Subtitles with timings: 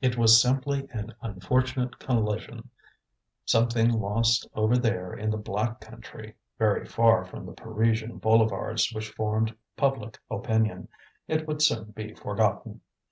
[0.00, 2.70] It was simply an unfortunate collision,
[3.44, 9.10] something lost over there in the black country, very far from the Parisian boulevards which
[9.10, 10.86] formed public opinion;
[11.26, 12.82] it would soon be forgotten.